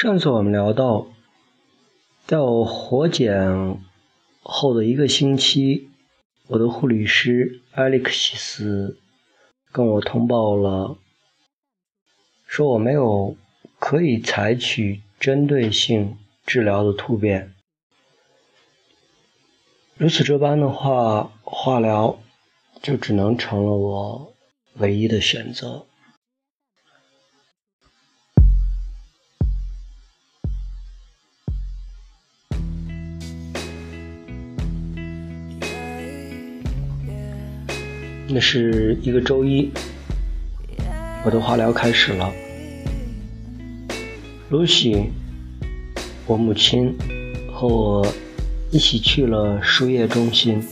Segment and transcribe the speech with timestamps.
[0.00, 1.08] 上次我们聊到，
[2.24, 3.78] 在我活检
[4.40, 5.90] 后的一个星期，
[6.46, 8.98] 我的护理师艾利克西斯
[9.70, 10.96] 跟我通报了，
[12.46, 13.36] 说我没有
[13.78, 17.52] 可以采取针对性治疗的突变。
[19.98, 22.18] 如此这般的话，化疗
[22.80, 24.32] 就只能成了我
[24.78, 25.84] 唯一的选择。
[38.32, 39.72] 那是一个周一，
[41.24, 42.30] 我的化疗开始了。
[44.50, 45.10] 露西，
[46.26, 46.96] 我母亲
[47.52, 48.06] 和我
[48.70, 50.62] 一起去了输液中心。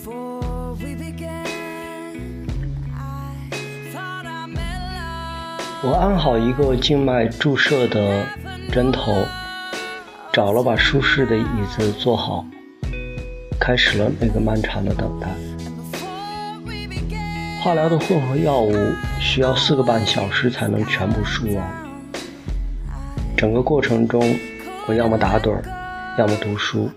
[5.83, 8.25] 我安好一个静脉注射的
[8.71, 9.13] 针头，
[10.33, 11.45] 找了把舒适的椅
[11.77, 12.47] 子坐好，
[13.59, 15.29] 开始了那个漫长的等待。
[17.61, 18.73] 化疗的混合药物
[19.19, 21.69] 需要四个半小时才能全部输完。
[23.37, 24.23] 整个过程中，
[24.87, 25.61] 我要么打盹，
[26.17, 26.89] 要么读书，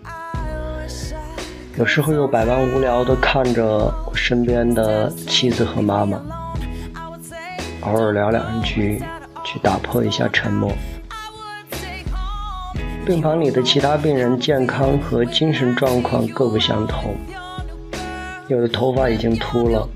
[1.77, 6.21] 有时候又百般无聊地看着我身边的妻子和妈妈，
[7.81, 9.01] 偶尔聊两句，
[9.43, 10.71] 去打破一下沉默。
[13.03, 17.15] 病房里的其他病人健康和精神状况各不相同，
[18.47, 19.89] 有的头发已经秃了。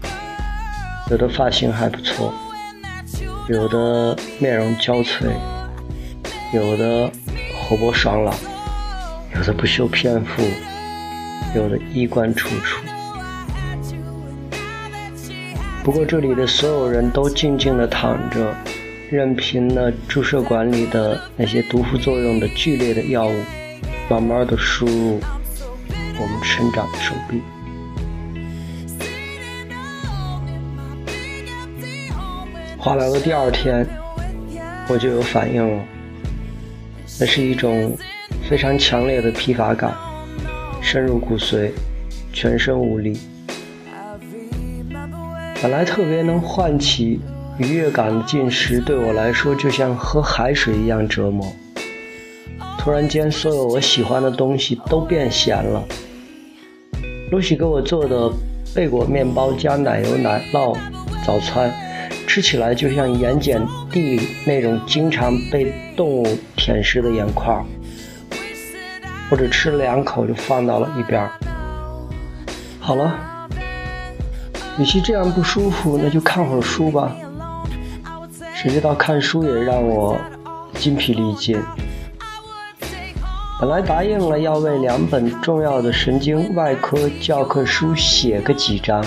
[1.12, 2.34] 有的发型还不错，
[3.48, 5.28] 有的面容憔悴，
[6.52, 7.12] 有的
[7.54, 8.34] 活泼爽朗，
[9.36, 10.42] 有的不修边幅，
[11.56, 12.82] 有的衣冠楚楚。
[15.84, 18.52] 不过这里的所有人都静静地躺着，
[19.12, 23.36] 任凭那注射管里的那些毒副作用的剧烈的药物，
[24.10, 25.20] 慢慢地输入
[26.20, 27.40] 我们生长的手臂。
[32.86, 33.84] 化疗的第二天，
[34.88, 35.84] 我就有反应了。
[37.20, 37.98] 那是一种
[38.48, 39.92] 非常强烈的疲乏感，
[40.84, 41.72] 深入骨髓，
[42.32, 43.20] 全身无力。
[45.64, 47.20] 本来特别能唤起
[47.58, 51.52] 愉悦感的进食，对我来说就像喝海水一样折磨。
[52.78, 55.84] 突然间，所有我喜欢的东西都变咸了。
[57.32, 58.32] 露西给我做的
[58.76, 60.78] 贝果面包加奶油奶酪
[61.26, 61.74] 早餐。
[62.36, 67.64] 吃起来就像盐碱地里那种经常被动物舔食的盐块，
[69.30, 71.26] 或者吃了两口就放到了一边。
[72.78, 73.16] 好了，
[74.78, 77.16] 与其这样不舒服，那就看会儿书吧。
[78.54, 80.20] 谁知道看书也让我
[80.74, 81.58] 筋疲力尽。
[83.62, 89.02] 本来答应了要为两本重要的神经外科教科书写个几章。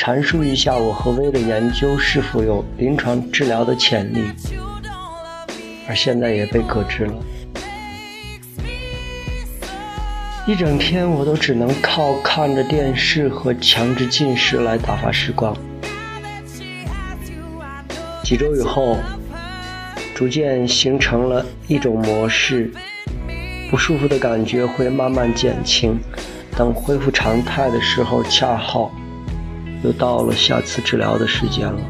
[0.00, 4.24] 阐述一下我和薇的研究是否有临床治疗的潜力，
[5.86, 7.12] 而现在也被搁置了。
[10.46, 15.54] 一整天我都只能靠看着电视和强制进食来打发时光。
[18.24, 18.96] 几周以后，
[20.14, 22.72] 逐渐形成了一种模式，
[23.70, 26.00] 不舒服的感觉会慢慢减轻，
[26.56, 28.90] 等恢复常态的时候，恰好。
[29.82, 31.80] 又到了下次治疗的时间了，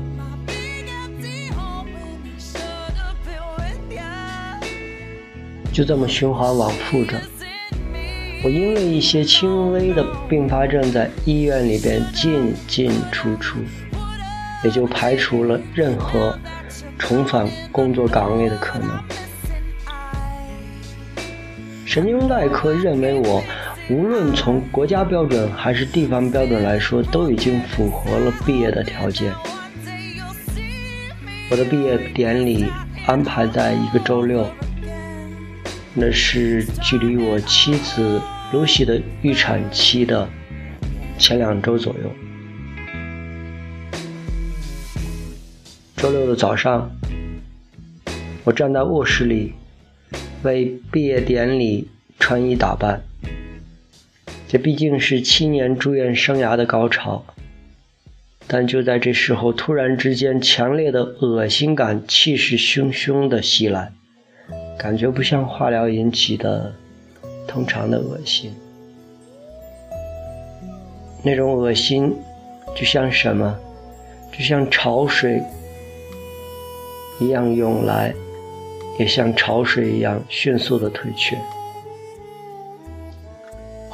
[5.72, 7.20] 就这么循环往复着。
[8.44, 13.58] 我因为一些轻微的并发症在医院里边进进出出，
[14.64, 16.38] 也就排除了任何
[16.98, 18.88] 重返工作岗位的可能。
[21.84, 23.42] 神经外科认为我。
[23.90, 29.34] 无论从国家标准还是地方标准来说，都已经符合了毕业的条件。
[31.50, 32.66] 我的毕业典礼
[33.08, 34.46] 安排在一个周六，
[35.92, 38.22] 那是距离我妻子
[38.52, 40.28] 露西的预产期的
[41.18, 42.10] 前两周左右。
[45.96, 46.88] 周六的早上，
[48.44, 49.52] 我站在卧室里，
[50.44, 51.88] 为毕业典礼
[52.20, 53.02] 穿衣打扮。
[54.50, 57.24] 这毕竟是七年住院生涯的高潮，
[58.48, 63.92] 但就在这时候，突然之间，强烈的恶心感气势汹汹的袭来，
[64.76, 66.74] 感觉不像化疗引起的
[67.46, 68.52] 通常的恶心，
[71.22, 72.12] 那种恶心
[72.74, 73.56] 就像什么，
[74.36, 75.40] 就像潮水
[77.20, 78.12] 一样涌来，
[78.98, 81.38] 也像潮水一样迅速的退却。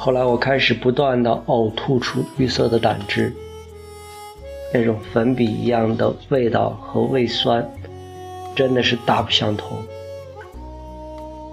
[0.07, 3.33] 后来我开始不断的呕吐出绿色的胆汁，
[4.73, 7.69] 那种粉笔一样的味道和胃酸，
[8.55, 9.77] 真的是大不相同。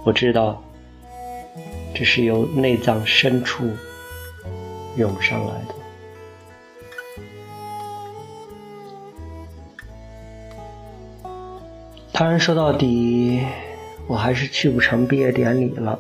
[0.05, 0.63] 我知道，
[1.93, 3.69] 这是由内脏深处
[4.97, 5.75] 涌上来的。
[12.13, 13.45] 当然，说到底，
[14.07, 15.99] 我还是去不成毕业典礼了。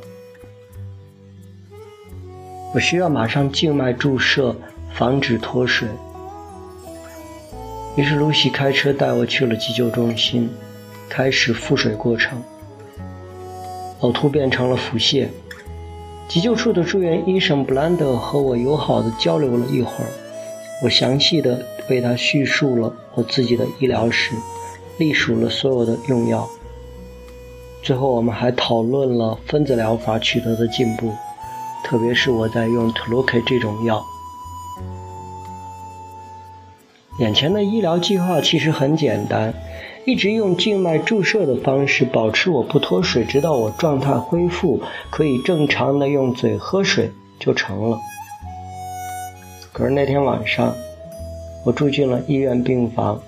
[2.74, 4.56] 我需要马上静脉注射，
[4.92, 5.88] 防止脱水。
[7.94, 10.50] 于是露西开车带我去了急救中心，
[11.08, 12.42] 开始腹水过程。
[14.00, 15.28] 呕吐变成了腹泻。
[16.28, 20.10] 急救处的住院医生布兰德和我友好的交流了一会儿，
[20.82, 24.34] 我详细的为他叙述了我自己的医疗史。
[24.98, 26.48] 隶属了所有的用药，
[27.82, 31.12] 最后我们还讨论了分子疗法取得的进步，
[31.84, 34.02] 特别是我在用 t l o k 这种药。
[37.20, 39.54] 眼前的医疗计划其实很简单，
[40.04, 47.98] 一直用静脉注射的方式保持我不脱水，直到我状态恢复，可以正常的用嘴喝水就成了。
[49.72, 50.74] 可是那天晚上，
[51.64, 53.20] 我住进了医院病房，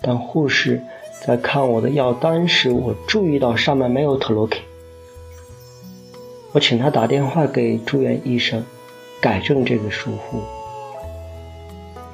[0.00, 0.82] 但护士。
[1.26, 4.60] 在看我的药单时，我注意到上面没有特洛 K。
[6.56, 8.64] 我请他打电话给住院医生，
[9.20, 10.42] 改正这个疏忽。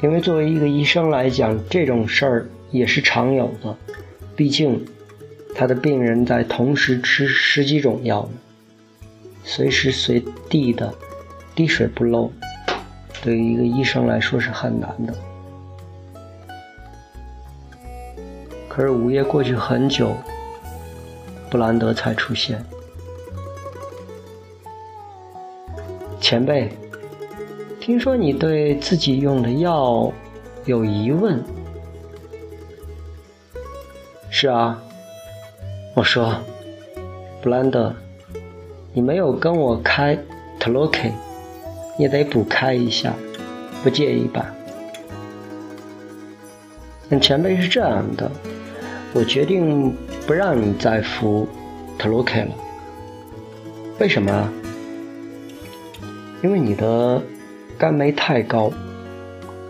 [0.03, 3.77] 因为作为一个医生来讲，这种事儿也是常有的。
[4.35, 4.85] 毕竟，
[5.55, 9.09] 他的病人在同时吃十几种药呢，
[9.45, 10.93] 随时随地的
[11.55, 12.33] 滴水不漏，
[13.23, 15.15] 对于一个医生来说是很难的。
[18.69, 20.17] 可是午夜过去很久，
[21.49, 22.61] 布兰德才出现。
[26.33, 26.67] 前辈，
[27.79, 30.11] 听说你对自己用的药
[30.65, 31.39] 有疑问？
[34.31, 34.83] 是啊，
[35.93, 36.35] 我说，
[37.43, 37.95] 布兰德，
[38.95, 40.19] 你没有跟我开
[40.59, 41.13] 特洛 K，
[41.99, 43.13] 你得补开一下，
[43.83, 44.47] 不介意吧？
[47.11, 48.33] 那前辈是这样的。
[49.13, 49.95] 我决定
[50.27, 51.47] 不让你再服
[51.99, 52.55] 特洛 K 了。
[53.99, 54.51] 为什么？
[56.43, 57.23] 因为你的
[57.79, 58.71] 肝酶太高，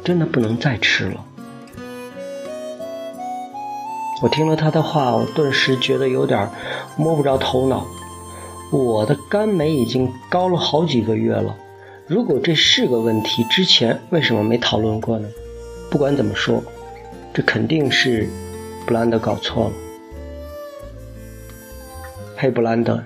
[0.02, 1.24] 真的不能再吃了。
[4.22, 6.48] 我听了他的话，我顿时觉得有点
[6.96, 7.86] 摸不着头脑。
[8.70, 11.54] 我的肝酶已经高了好几个月了，
[12.06, 15.28] 如果这是个问题，之前为什么没讨论过呢？
[15.90, 16.62] 不管怎么说，
[17.34, 18.28] 这肯定是。
[18.84, 19.72] 布兰德搞错了，
[22.36, 23.00] 嘿，布兰德，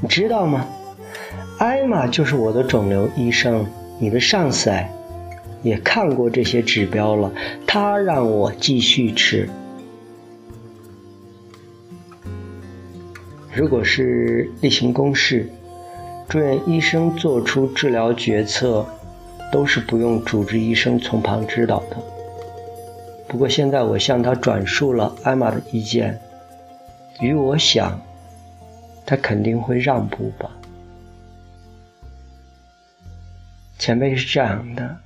[0.00, 0.66] 你知道吗？
[1.60, 3.66] 艾玛就是我的肿瘤医生，
[3.98, 4.90] 你的上司哎，
[5.62, 7.30] 也看过这些指标了，
[7.66, 9.46] 他让我继续吃。
[13.52, 15.50] 如果是例行公事，
[16.30, 18.86] 住院医生做出治疗决策，
[19.52, 21.96] 都是不用主治医生从旁指导的。
[23.28, 26.18] 不过现在我向他转述了艾玛的意见，
[27.20, 28.00] 与我想，
[29.04, 30.50] 他肯定会让步吧。
[33.80, 34.98] 前辈是这样的，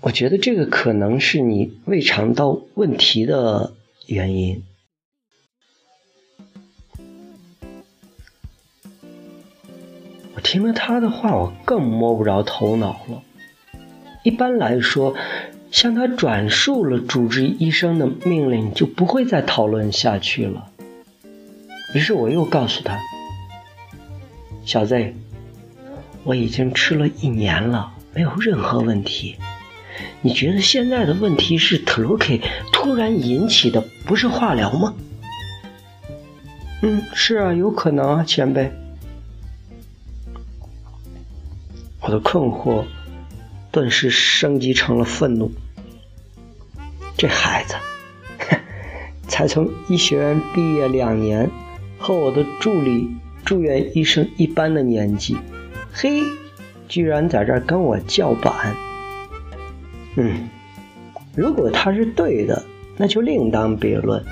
[0.00, 3.74] 我觉得这个可能是你胃肠道问题的
[4.06, 4.64] 原因。
[10.34, 13.22] 我听了他的话，我更摸不着头脑了。
[14.24, 15.14] 一般来说。
[15.70, 20.68] 向他转述了主治医生的命令，就不会再讨论下去了。
[21.94, 22.98] 于是我又告诉他
[24.66, 25.14] ：“小 Z，
[26.24, 29.36] 我已经吃了一年了，没有任何问题。
[30.22, 32.40] 你觉得现在的问题是特洛 K
[32.72, 34.94] 突然引起的，不是化疗吗
[36.82, 38.72] ？”“嗯，是啊，有可能啊，前辈。”
[42.02, 42.84] 我的困惑。
[43.72, 45.52] 顿时升级成了愤怒。
[47.16, 47.76] 这孩子，
[49.28, 51.48] 才从医学院毕业两年，
[51.96, 53.08] 和我的助理
[53.44, 55.38] 住院医生一般的年纪，
[55.92, 56.22] 嘿，
[56.88, 58.74] 居然在这跟我叫板。
[60.16, 60.48] 嗯，
[61.34, 62.62] 如果他是对的，
[62.96, 64.24] 那就另当别论。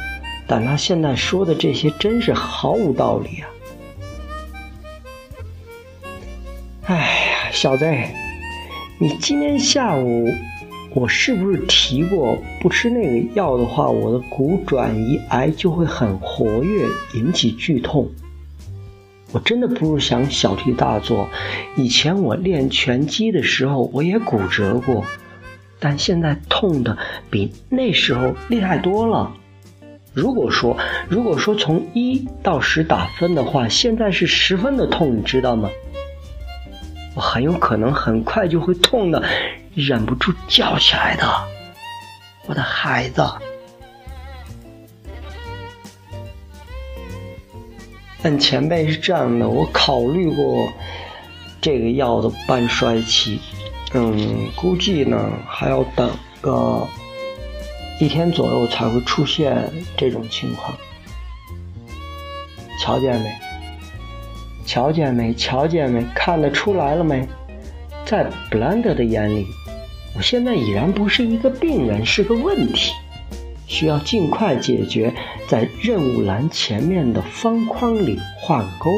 [0.47, 3.49] 但他现在说的这些，真是毫无道理啊！
[6.85, 7.85] 哎呀，小子。
[8.99, 10.27] 你今天下午
[10.95, 18.11] 我是不是提过，不吃那个药的话，我的骨转移癌就会很活跃，引起剧痛？
[19.33, 21.29] 我真的不是想小题大做。
[21.77, 25.05] 以前我练拳击的时候，我也骨折过，
[25.79, 26.97] 但现在痛的
[27.31, 29.33] 比那时候厉害多了。
[30.15, 30.77] 如果说，
[31.09, 35.69] 如果说从一到十打分的话，现在是十分的痛，你知道吗？
[37.15, 39.23] 我很有可能很快就会痛的，
[39.75, 41.25] 忍不住叫起来的。
[42.47, 43.23] 我的孩子，
[48.23, 50.73] 但前辈是这样的，我考虑过
[51.61, 53.39] 这个药的半衰期，
[53.95, 56.11] 嗯，估计呢还要等
[56.41, 56.87] 个。
[58.01, 60.73] 一天左右才会出现这种情况，
[62.79, 63.35] 瞧见没？
[64.65, 65.35] 瞧见没？
[65.35, 66.05] 瞧见没？
[66.15, 67.27] 看得出来了没？
[68.07, 68.23] 在
[68.53, 69.49] 布兰德的眼里，
[70.17, 72.93] 我现在已然不是一个病人，是个问题，
[73.69, 75.15] 需要尽快解决，
[75.47, 78.91] 在任务栏前面的方框里画个勾。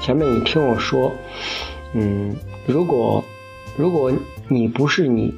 [0.00, 1.12] 前面你听我说，
[1.92, 2.34] 嗯，
[2.66, 3.22] 如果
[3.76, 4.12] 如果
[4.48, 5.32] 你不是你。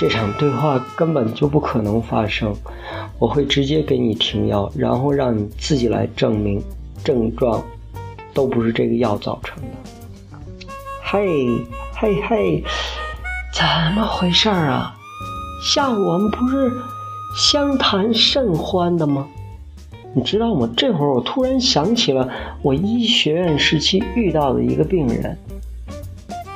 [0.00, 2.54] 这场对话根本就不可能发生，
[3.18, 6.62] 我会直接给你停药，然后让你自己来证明
[7.02, 7.60] 症状
[8.32, 9.68] 都不是这个药造成的。
[11.02, 11.48] 嘿，
[11.96, 12.62] 嘿嘿，
[13.52, 13.64] 怎
[13.96, 14.96] 么回事儿啊？
[15.60, 16.72] 下午我们不是
[17.36, 19.26] 相谈甚欢的吗？
[20.14, 20.70] 你知道吗？
[20.76, 22.28] 这会儿我突然想起了
[22.62, 25.36] 我医学院时期遇到的一个病人。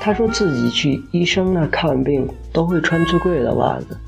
[0.01, 3.99] 他说自己去医生那看病都会穿最贵的袜子，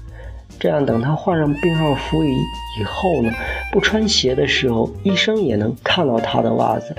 [0.61, 2.31] 这样等他换上病号服以
[2.81, 3.33] 以后呢，
[3.73, 6.95] 不穿鞋的时候，医生也能看到他的袜子，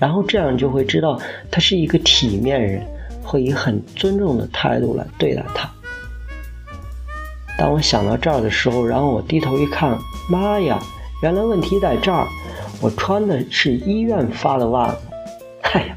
[0.00, 1.18] 然后这样就会知道
[1.50, 2.84] 他是一个体面人，
[3.22, 5.70] 会以很尊重的态度来对待他。
[7.58, 9.98] 当我想到这儿的时候，然后我低头一看，
[10.30, 10.78] 妈呀，
[11.22, 12.24] 原来问题在这儿，
[12.80, 14.98] 我穿的是医院发的袜子，
[15.62, 15.96] 哎呀，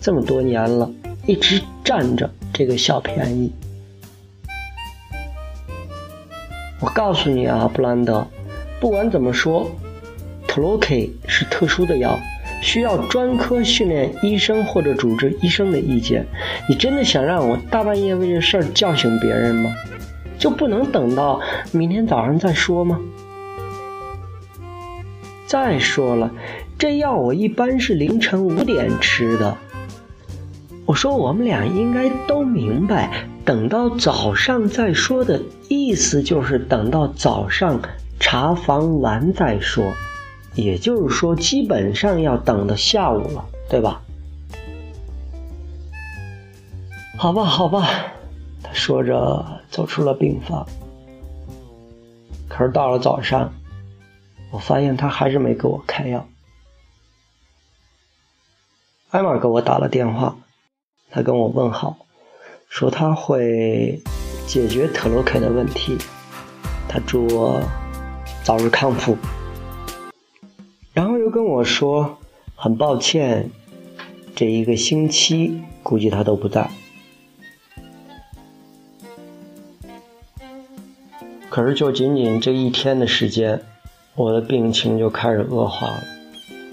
[0.00, 0.90] 这么多年了。
[1.26, 3.52] 一直占着这个小便宜。
[6.80, 8.26] 我告诉你啊，布兰德，
[8.80, 9.68] 不管怎么说，
[10.46, 12.16] 特洛 K 是特殊的药，
[12.62, 16.24] 需要专科训练医生或者主治医生的意见。
[16.68, 19.74] 你真的想让我大半夜为这事儿叫醒别人吗？
[20.38, 21.40] 就不能等到
[21.72, 23.00] 明天早上再说吗？
[25.46, 26.30] 再说了，
[26.76, 29.56] 这药我一般是凌晨五点吃的。
[30.84, 37.80] 我说我们俩应该都明白，等到早上再说的意思就是等到早上
[38.18, 39.92] 查房完再说，
[40.54, 44.00] 也就是说基本上要等到下午了，对吧？
[47.18, 47.88] 好吧，好吧，
[48.66, 50.66] 他说着走出了病房。
[52.48, 53.54] 可是到了早上，
[54.50, 56.26] 我发现他还是没给我开药。
[59.10, 60.36] 艾玛给我打了电话。
[61.08, 61.96] 他跟我问好，
[62.68, 64.02] 说他会
[64.46, 65.96] 解决特洛克的问题，
[66.88, 67.62] 他祝我
[68.42, 69.16] 早日康复，
[70.92, 72.18] 然后又跟我说
[72.54, 73.50] 很抱歉，
[74.34, 76.68] 这一个星期估计他都不在。
[81.56, 83.58] 可是就仅仅这一天的时间，
[84.14, 86.02] 我的病情就开始恶化了，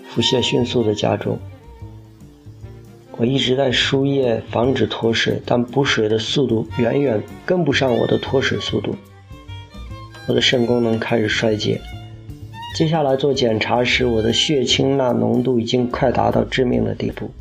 [0.10, 1.40] 腹泻迅速的加重。
[3.16, 8.94] 我一直在输液防止脱水，但补水的速度远远跟不上我的脱水速度。
[10.28, 11.80] 我的肾功能开始衰竭。
[12.76, 17.32] 接下来做检查时，我的血清钠浓度已经快达到致命的地步。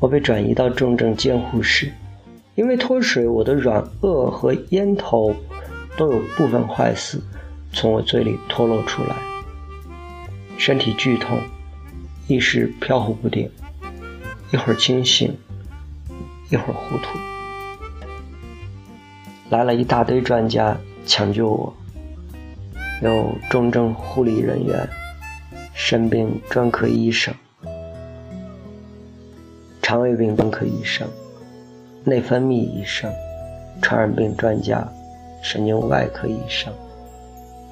[0.00, 1.92] 我被转移到重症监护室，
[2.56, 5.32] 因为脱水，我的软腭和咽头
[5.96, 7.22] 都有部分坏死，
[7.72, 9.16] 从我嘴里脱落出来。
[10.58, 11.38] 身体剧痛，
[12.28, 13.50] 意识飘忽不定。
[14.52, 15.36] 一会儿清醒，
[16.50, 17.18] 一会儿糊涂。
[19.50, 21.74] 来了一大堆专家抢救我，
[23.02, 24.88] 有重症护理人员、
[25.74, 27.34] 肾病专科医生、
[29.82, 31.06] 肠胃病专科医生、
[32.04, 33.10] 内分泌医生、
[33.82, 34.86] 传染病专家、
[35.42, 36.72] 神经外科医生，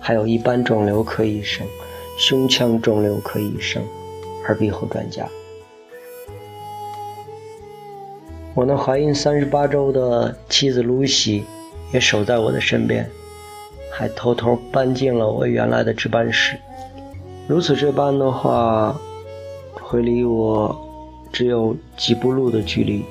[0.01, 1.65] 还有一般肿瘤科医生、
[2.19, 3.83] 胸腔肿瘤科医生、
[4.45, 5.27] 耳鼻喉专家。
[8.55, 11.45] 我那怀孕三十八周的妻子露西
[11.93, 13.09] 也守在我的身边，
[13.93, 16.59] 还偷偷搬进了我原来的值班室。
[17.47, 19.01] 如此这般的话，
[19.81, 20.77] 会离我
[21.33, 23.05] 只有几步路的距离，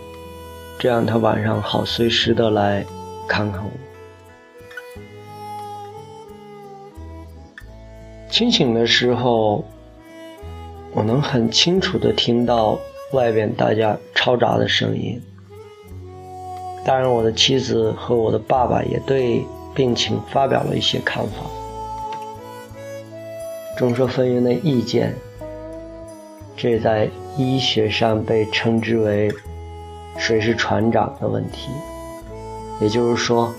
[0.77, 2.85] 这样他晚上好随时的来
[3.25, 3.71] 看看我。
[8.39, 9.65] 清醒的时候，
[10.93, 12.79] 我能很清楚的听到
[13.11, 15.21] 外边大家嘈杂的声音。
[16.85, 19.43] 当然，我的妻子和我的爸爸也对
[19.75, 21.43] 病情发表了一些看法，
[23.77, 25.13] 众说纷纭的意见。
[26.55, 29.29] 这在医学上被称之为
[30.17, 31.71] “谁是船长”的问题，
[32.79, 33.53] 也就是说，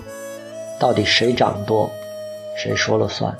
[0.79, 1.87] 到底谁掌舵，
[2.57, 3.31] 谁说了算。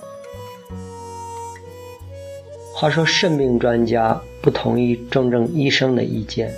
[2.81, 6.51] 话说，肾病专家不同意重症医生的意见。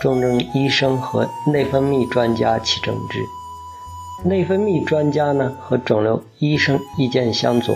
[0.00, 3.18] 重症医生和内分泌专家起争执，
[4.28, 7.74] 内分泌专家呢和肿瘤医生意见相左，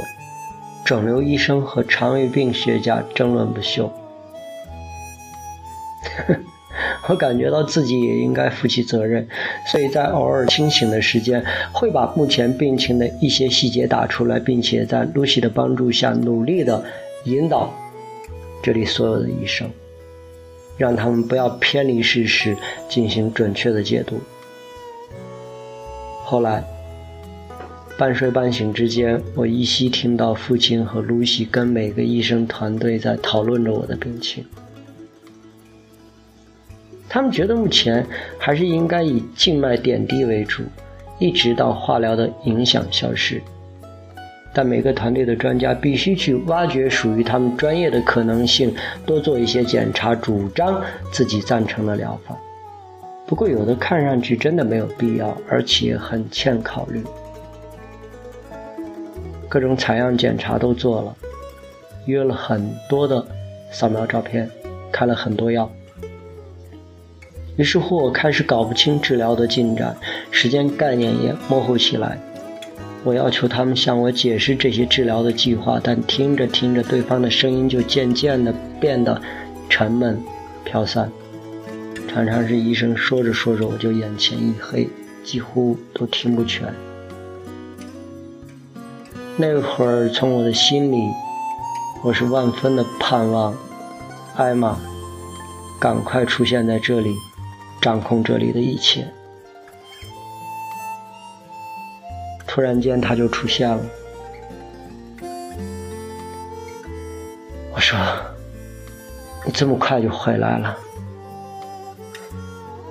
[0.84, 3.90] 肿瘤医生和肠胃病学家争论不休。
[7.10, 9.26] 我感觉到自己也应该负起责任，
[9.66, 16.84] 所以在偶尔清醒的时间，会把目前病情的一些细节打出来，并且在露西的帮助下，努力的
[17.26, 17.72] 引导
[18.62, 19.70] 这里所有的医生。
[20.78, 22.54] 让他们不要偏离事实，
[22.86, 24.20] 进行准确的解读。
[26.22, 26.62] 后来，
[27.96, 34.44] 半睡半醒之间，我依稀听到父亲和露西跟每个医生团队在讨论着我的病情。
[37.08, 38.06] 他们觉得目前
[38.38, 40.62] 还是应该以静脉点滴为主，
[41.18, 43.40] 一直到化疗的影响消失。
[44.56, 50.82] 但每个团队的专家必须去挖掘属于他们专业的可能性，多做一些检查，主张
[51.12, 52.34] 自己赞成的疗法。
[53.26, 57.04] 不过有的看上去真的没有必要，而且很欠考虑。
[59.46, 61.14] 各种采样检查都做了，
[62.06, 63.22] 约了很多的
[63.70, 64.48] 扫描照片，
[64.90, 65.70] 开了很多药。
[67.56, 69.94] 于是乎，我开始搞不清治疗的进展，
[70.30, 72.18] 时间概念也模糊起来。
[73.06, 79.22] 我要求他们向我解释这些治疗的计划，但听着听着，对方的声音就渐渐的变得
[79.68, 80.20] 沉闷、
[80.64, 81.08] 飘散。
[82.08, 84.88] 常常是医生说着说着，我就眼前一黑，
[85.22, 86.66] 几乎都听不全。
[89.36, 90.98] 那会儿，从我的心里，
[92.02, 93.54] 我是万分的盼望
[94.34, 94.76] 艾玛
[95.78, 97.14] 赶快出现在这里，
[97.80, 99.06] 掌控这里的一切。
[102.56, 103.78] 突然间，他就出现了。
[107.70, 107.98] 我说
[109.44, 110.78] ：“你这么快就回来了？”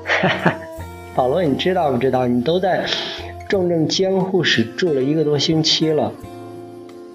[0.06, 0.54] 哈哈，
[1.16, 2.28] 保罗，你知道不知道？
[2.28, 2.86] 你都在
[3.50, 6.12] 重症监护室住了一个多星期了。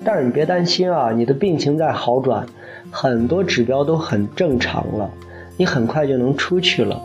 [0.04, 2.44] 但是你别担心啊，你的病情在好转，
[2.90, 5.08] 很多指标都很正常了，
[5.56, 7.00] 你很快就能出去了。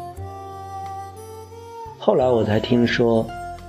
[1.99, 3.27] 后来我才听说。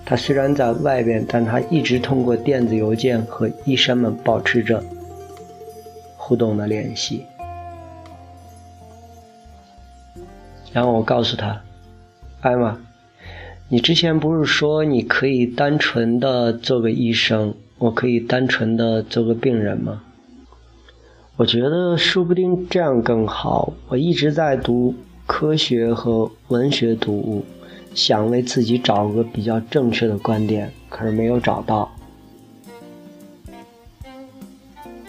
[0.08, 4.80] 他虽然在外边，但他一直通过电子邮件和医生们保持着
[6.16, 7.26] 互动的联系。
[10.72, 11.60] 然后我告诉他
[12.40, 12.78] ：“艾玛，
[13.68, 20.04] 你之前不是说你可以单纯的做个医生，我可以单纯的做个病人吗？
[21.36, 23.72] 我觉得说不定这样更好。
[23.88, 24.94] 我一直在读
[25.26, 27.44] 科学和文学读物。”
[27.96, 31.90] 想为自己找个比较正确的观点，可是没有找到。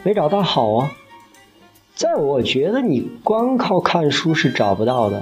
[0.04, 0.91] 没找到好啊，
[1.93, 5.21] 在我觉得你光靠看书是找不到的。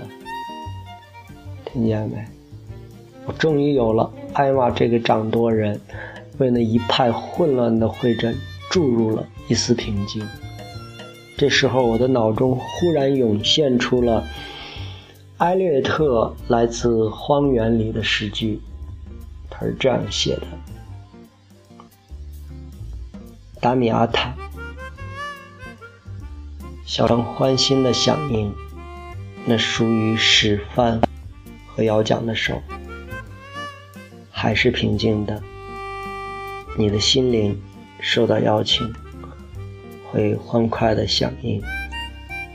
[1.65, 2.23] 听见没？
[3.25, 5.81] 我终于有了艾玛这个掌舵人，
[6.37, 8.35] 为那一派混乱的会诊
[8.69, 10.23] 注入了一丝平静。
[11.35, 14.23] 这时候，我的脑中忽然涌现出了。
[15.39, 18.61] 埃略特来自《荒原》里的诗句，
[19.49, 20.47] 他是这样写的
[23.59, 24.33] ：“达米阿塔，
[26.85, 28.49] 小张欢欣的响应，
[29.45, 31.01] 那属于史范
[31.67, 32.61] 和摇桨的手，
[34.31, 35.43] 还是平静的。
[36.77, 37.61] 你的心灵
[37.99, 38.89] 受到邀请，
[40.09, 41.61] 会欢快的响应，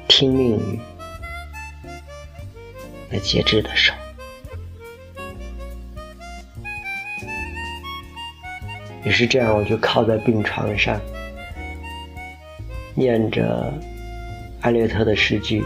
[0.09, 0.81] 听命于。”
[3.11, 3.93] 那节制的手，
[9.05, 11.01] 于是这样，我就靠在病床上，
[12.95, 13.73] 念着
[14.61, 15.65] 艾略特的诗句，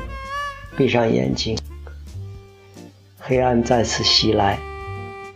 [0.77, 1.59] 闭上眼睛。
[3.19, 4.59] 黑暗再次袭来，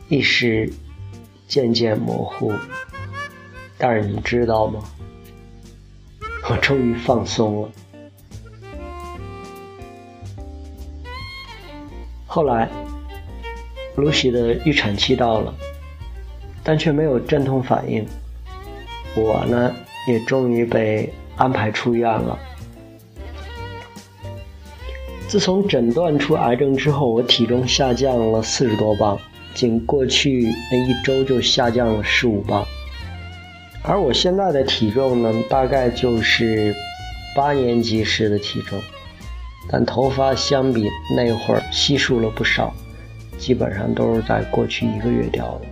[0.09, 0.73] 意识
[1.47, 2.53] 渐渐模糊。
[3.77, 4.83] 但是你知道吗？
[6.51, 7.71] 我终于放松了。
[12.39, 12.69] 后来，
[13.97, 15.53] 露西的预产期到了，
[16.63, 18.07] 但却没有阵痛反应。
[19.17, 19.75] 我呢，
[20.07, 22.39] 也终于被安排出院了。
[25.27, 29.19] 自从诊断出癌症之后，我体重下降了四十多磅，
[29.53, 32.65] 仅过去那一周就下降了十五磅。
[33.83, 36.73] 而我现在的体重呢，大概就是
[37.35, 38.81] 八年级时的体重，
[39.71, 42.73] 但头发相比那会儿稀疏了不少，
[43.39, 45.67] 基本上都是在过去一个月掉的。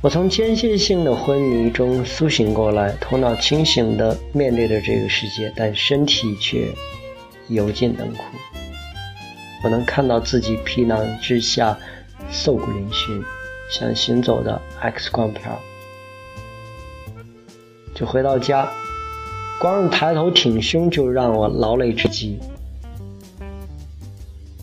[0.00, 6.68] 我从间歇性的昏迷中苏醒过来，头脑清醒地面对着这个世界，但身体却
[7.48, 8.24] 油尽灯枯。
[9.62, 11.78] 我能看到自己皮囊之下
[12.32, 13.22] 瘦骨嶙峋，
[13.70, 15.48] 像行走的 X 光片。
[17.94, 18.68] 就回到家，
[19.62, 22.36] 光是抬头挺胸就让我劳累至极，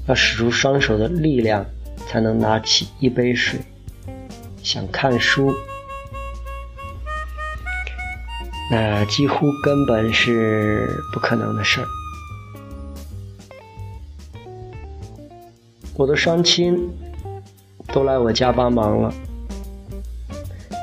[0.07, 1.65] 要使出双手的力量
[2.05, 3.61] 才能拿起一杯水。
[4.61, 5.55] 想看书，
[8.69, 11.87] 那几乎根本是不可能的事儿。
[15.95, 16.77] 我的双亲
[17.87, 19.13] 都来我家帮忙了，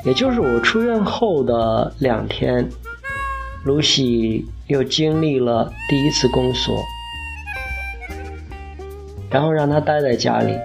[0.07, 2.67] 也就是我出院后的两天，
[3.67, 6.73] 露西又经历了第一次宫缩，
[9.29, 10.57] 然后让她待在家里。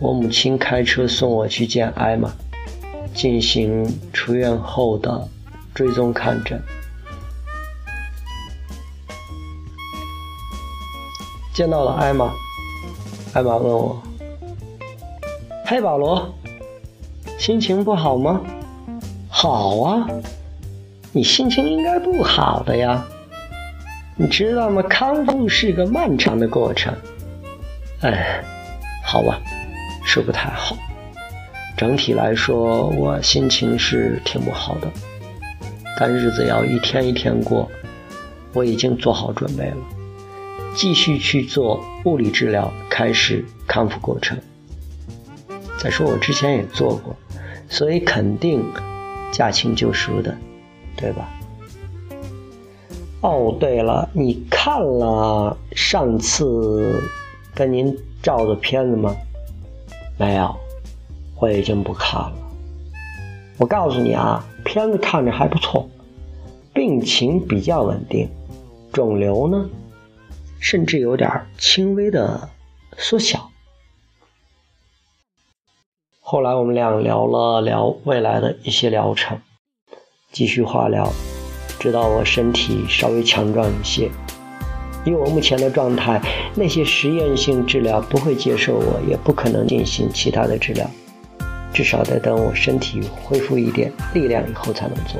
[0.00, 2.28] 我母亲开车送我去见艾玛，
[3.14, 5.28] 进行出院后的
[5.72, 6.60] 追踪看诊。
[11.54, 12.32] 见到了艾玛，
[13.34, 14.02] 艾玛问我
[15.64, 16.34] ：“嘿，保罗，
[17.38, 18.40] 心情不好吗
[19.30, 20.08] ？”“好啊，
[21.16, 23.02] 你心情应该不好的呀。
[24.16, 24.82] 你知道吗？
[24.82, 26.94] 康复是个漫长的过程。
[28.04, 28.44] ”“哎，
[29.02, 29.40] 好吧。”
[30.04, 30.76] 是不太好，
[31.74, 34.92] 整体来说，我心情是挺不好的，
[35.98, 37.70] 但日子要一天一天过，
[38.52, 39.76] 我已经做好准备了，
[40.74, 44.38] 继续去做物理治疗，开始康复过程。
[45.78, 47.16] 再说我之前也做过，
[47.70, 48.62] 所以肯定
[49.32, 50.36] 驾轻就熟的，
[50.96, 51.28] 对吧？
[53.22, 57.02] 哦，对了，你看了上次
[57.54, 59.16] 跟您照的片子吗？
[60.18, 60.54] 没有，
[61.38, 62.32] 我已经不看了。
[63.58, 65.88] 我告诉你啊，片子看着还不错，
[66.72, 68.28] 病情比较稳定，
[68.92, 69.68] 肿瘤呢，
[70.60, 72.50] 甚至有点轻微的
[72.96, 73.50] 缩小。
[76.20, 79.40] 后来我们俩聊了聊未来的一些疗程，
[80.36, 81.10] 继续化疗，
[81.78, 84.10] 直到我身体稍微强壮一些。
[85.06, 86.20] 以我目前的状态，
[86.54, 90.86] 那些实验性治疗不会接受我，也不可能进行其他的治疗，
[91.72, 95.18] 至少得等我身体恢复一点力量以后才能做。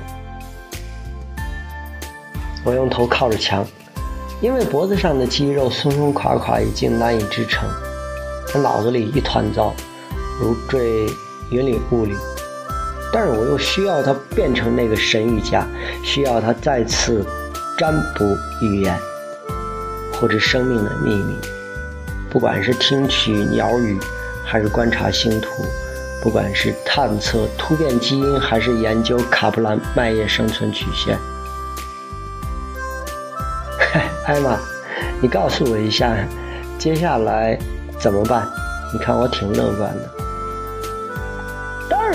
[2.63, 3.65] 我用头靠着墙，
[4.43, 7.67] 因为脖子上的肌肉松松垮垮，已经难以支撑，
[8.63, 9.73] 脑子里一团糟，
[10.39, 11.07] 如坠
[11.51, 12.13] 云里雾里。
[13.13, 15.67] 但是我又需要它变成那个神谕家，
[16.03, 17.25] 需要它再次
[17.79, 18.99] 占卜预言。
[20.19, 21.37] 或者生命的秘密，
[22.31, 23.99] 不管是听取鸟语，
[24.43, 25.63] 还是观察星图，
[26.23, 31.19] 不管是探测突变基因，还是研究卡普兰麦叶生存曲线。
[34.25, 34.59] 艾玛，
[35.21, 36.17] 你告诉我一下，
[36.79, 37.59] 接下来
[38.01, 38.49] 怎么办？
[38.95, 40.11] 你看我挺乐观的，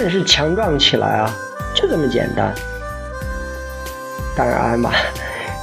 [0.01, 1.33] 然是强壮起来啊，
[1.75, 2.53] 就这么简单。
[4.35, 4.91] 当然，艾玛，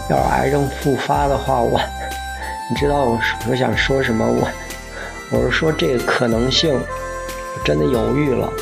[0.08, 1.80] 要是癌症复发的话，我。
[2.70, 3.18] 你知道我
[3.50, 4.24] 我想说什么？
[4.26, 4.46] 我
[5.30, 6.78] 我是说这个可能性，
[7.64, 8.52] 真的犹豫了。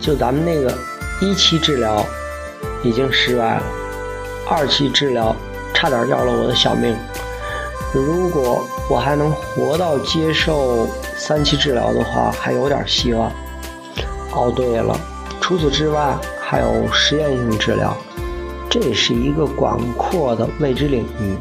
[0.00, 0.72] 就咱们那个
[1.20, 2.04] 一期治疗
[2.82, 3.62] 已经失败了，
[4.48, 5.34] 二期治疗
[5.72, 6.96] 差点要了我的小命。
[7.92, 13.32] 如果我还能活到接受三期治疗的话，还有点希望。
[14.32, 14.96] 哦，对了，
[15.40, 17.96] 除此之外还有实验性治疗，
[18.68, 21.36] 这是一个广阔的未知领域。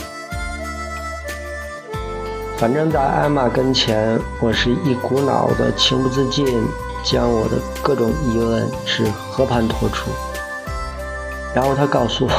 [2.58, 6.46] 反正，在艾玛跟前，我是一股脑的情不自禁，
[7.04, 10.12] 将我的各种疑问是和盘托出。
[11.54, 12.32] 然后他告诉我：“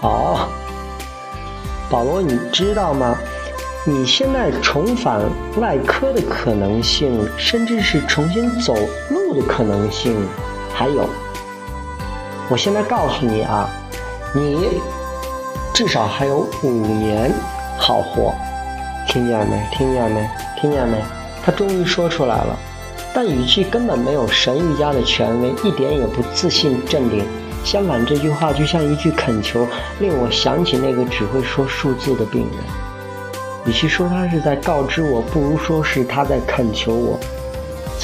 [0.00, 0.48] 哦，
[1.90, 3.18] 保罗，你知道吗？
[3.84, 5.20] 你现在重返
[5.60, 8.74] 外科的可能性，甚至是重新走
[9.36, 10.16] 的可能性，
[10.72, 11.08] 还有，
[12.48, 13.68] 我现在告诉你啊，
[14.34, 14.80] 你
[15.74, 17.30] 至少还有五年
[17.78, 18.34] 好活。”
[19.06, 19.62] 听见没？
[19.70, 20.28] 听见没？
[20.60, 21.00] 听见没？
[21.44, 22.58] 他终于说出来了，
[23.14, 27.24] 但语气根本没有神瑜伽的权威，一点也不自信镇定。
[27.64, 29.66] 相反，这句话就像一句恳求，
[30.00, 32.64] 令我想起那个只会说数字的病人。
[33.64, 37.18] 与其说他是在告知我，不如说是他在恳求我。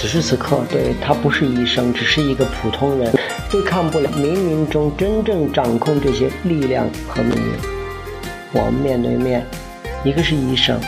[0.03, 3.15] 此时此刻，对他不是医生，只是一个普通人，
[3.49, 7.53] 对抗不了冥冥中真正掌控这些力量和命运。
[8.51, 9.47] 我们面对面，
[10.03, 10.81] 一个是医生，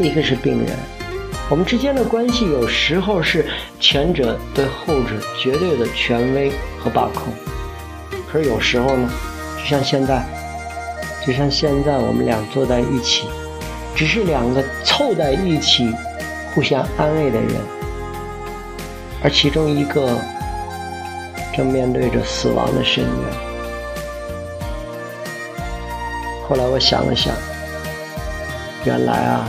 [0.00, 0.76] 一个是病人。
[1.48, 3.46] 我们之间的关系有时候是
[3.78, 7.32] 前者对后者绝对的权威和把控。
[8.28, 9.08] 可是有时候呢，
[9.56, 10.26] 就像现在，
[11.24, 13.28] 就像现在我们俩坐在一起，
[13.94, 15.88] 只是两个凑在一起
[16.52, 17.50] 互相安慰的人，
[19.22, 20.18] 而其中一个
[21.54, 23.48] 正面对着死亡的深渊。
[26.48, 27.34] 后来我想了想，
[28.84, 29.48] 原来啊，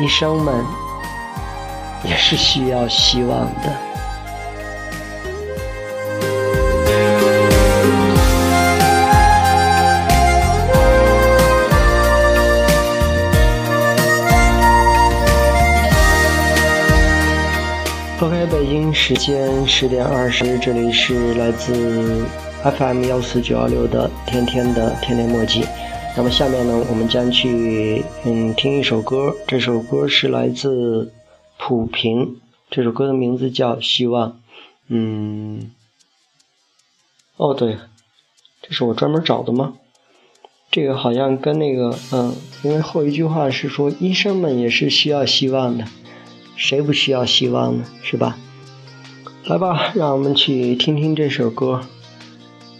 [0.00, 0.64] 医生们
[2.02, 3.89] 也是需要希望的。
[19.10, 22.24] 时间十点二十，这里是来自
[22.62, 25.64] FM 幺四九幺六的天天的天天墨迹。
[26.16, 31.12] 那么下面呢，我们将去嗯听一首歌，这首歌是来自
[31.58, 32.36] 普平，
[32.70, 34.28] 这首歌的名字叫《希望》。
[34.86, 35.72] 嗯，
[37.36, 37.78] 哦对，
[38.62, 39.74] 这是我专门找的吗？
[40.70, 45.84] 这个好像跟那个嗯，因为后一句话是说医生们也是需要希望的。
[46.54, 47.84] 谁不需要希望呢？
[48.04, 48.38] 是吧？
[49.46, 51.80] 来吧，让我们去听听这首歌。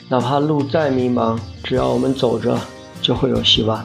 [0.09, 2.57] 哪怕路再迷茫，只要我们走着，
[3.03, 3.85] 就会有希望。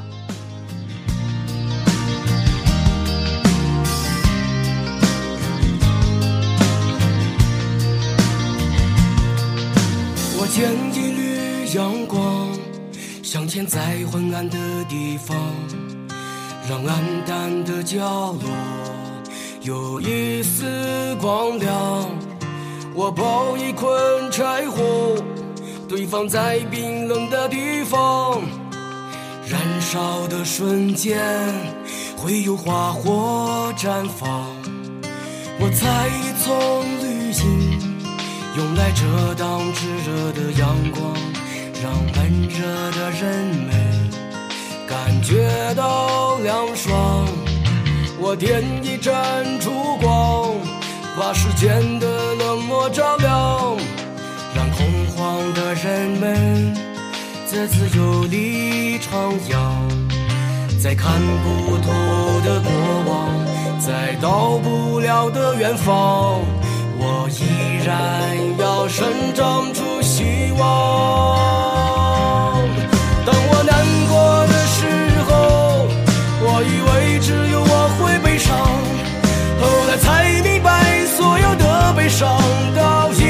[10.38, 12.50] 我捡一缕阳光，
[13.24, 14.58] 向前在昏暗的
[14.88, 15.36] 地方，
[16.70, 17.98] 让暗淡的角
[18.34, 18.42] 落。
[19.62, 22.06] 有一丝光亮，
[22.98, 23.92] 我抱一捆
[24.32, 25.16] 柴火，
[25.86, 28.42] 堆放在冰冷的地方。
[29.46, 31.20] 燃烧的瞬间，
[32.16, 34.48] 会有花火绽放。
[35.60, 37.80] 我采一丛绿荫，
[38.56, 41.14] 用来遮挡炙热的阳光，
[41.84, 44.10] 让闷热的人们
[44.88, 47.28] 感觉到凉爽。
[48.18, 49.70] 我点一盏烛
[50.02, 50.55] 光，
[51.18, 53.78] 把世间的冷漠照亮，
[54.54, 56.74] 让恐慌的人们
[57.48, 59.56] 在自由里徜徉，
[60.78, 61.88] 在看不透
[62.44, 62.70] 的过
[63.08, 63.30] 往，
[63.80, 66.42] 在到不了的远方，
[66.98, 70.64] 我依然要生长出希望。
[73.26, 73.74] 当我难
[74.10, 74.86] 过的时
[75.28, 75.32] 候，
[76.42, 77.74] 我以为只有我。
[77.98, 78.52] 会悲伤，
[79.62, 80.05] 后来才，
[82.06, 82.28] 一生
[82.76, 83.25] 的。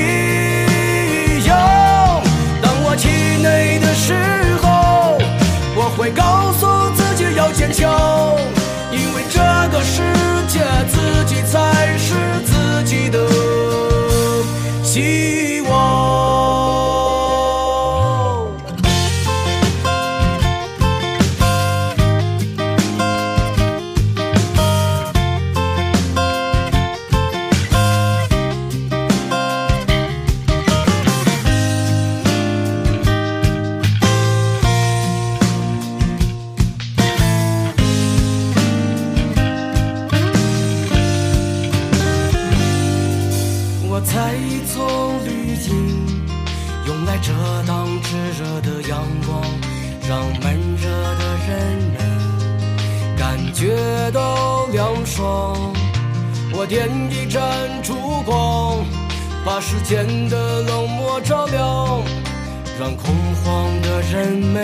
[63.06, 64.64] 恐慌的人们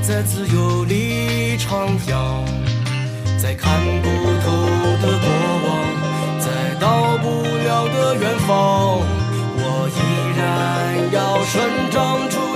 [0.00, 2.44] 在自由里徜徉，
[3.42, 4.08] 在看不
[4.44, 4.52] 透
[5.02, 5.26] 的过
[5.66, 5.68] 往，
[6.38, 6.46] 在
[6.78, 9.00] 到不了的远方，
[9.56, 9.98] 我依
[10.38, 12.53] 然要生长出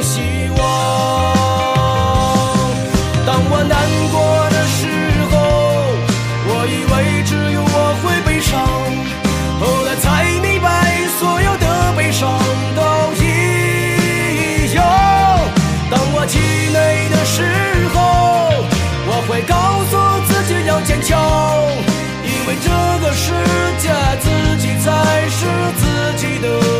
[20.89, 21.21] 坚强，
[22.25, 22.71] 因为这
[23.05, 23.31] 个世
[23.79, 23.91] 界
[24.23, 25.45] 自己才是
[25.77, 26.78] 自己的。